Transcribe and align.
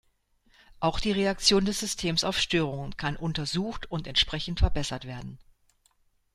Auch 0.79 0.99
die 0.99 1.11
Reaktion 1.11 1.63
des 1.65 1.79
Systems 1.81 2.23
auf 2.23 2.39
Störungen 2.39 2.97
kann 2.97 3.15
untersucht 3.15 3.85
und 3.91 4.07
entsprechend 4.07 4.57
verbessert 4.59 5.05
werden. 5.05 5.37